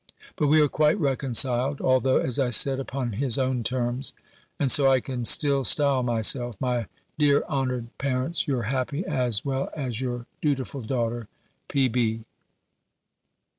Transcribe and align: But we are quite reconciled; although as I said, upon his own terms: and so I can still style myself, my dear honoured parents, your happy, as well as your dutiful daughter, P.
But 0.35 0.47
we 0.47 0.59
are 0.61 0.67
quite 0.67 0.99
reconciled; 0.99 1.79
although 1.79 2.17
as 2.17 2.39
I 2.39 2.49
said, 2.49 2.79
upon 2.79 3.11
his 3.11 3.37
own 3.37 3.63
terms: 3.63 4.13
and 4.59 4.71
so 4.71 4.89
I 4.89 4.99
can 4.99 5.25
still 5.25 5.63
style 5.63 6.01
myself, 6.01 6.59
my 6.59 6.87
dear 7.19 7.43
honoured 7.47 7.95
parents, 7.99 8.47
your 8.47 8.63
happy, 8.63 9.05
as 9.05 9.45
well 9.45 9.69
as 9.75 10.01
your 10.01 10.25
dutiful 10.41 10.81
daughter, 10.81 11.27
P. 11.67 12.23